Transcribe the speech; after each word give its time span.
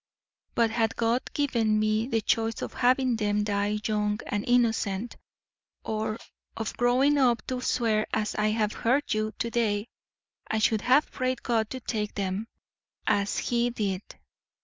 But 0.55 0.71
had 0.71 0.95
God 0.95 1.29
given 1.31 1.79
me 1.79 2.07
the 2.07 2.21
choice 2.21 2.63
of 2.63 2.73
having 2.73 3.17
them 3.17 3.43
die 3.43 3.77
young 3.85 4.17
and 4.25 4.43
innocent, 4.47 5.15
or 5.85 6.17
of 6.57 6.75
growing 6.75 7.19
up 7.19 7.45
to 7.45 7.61
swear 7.61 8.07
as 8.11 8.33
I 8.33 8.47
have 8.47 8.73
heard 8.73 9.13
you 9.13 9.31
to 9.37 9.51
day, 9.51 9.89
I 10.49 10.57
should 10.57 10.81
have 10.81 11.11
prayed 11.11 11.43
God 11.43 11.69
to 11.69 11.79
take 11.79 12.15
them, 12.15 12.47
as 13.05 13.37
He 13.37 13.69
did. 13.69 14.01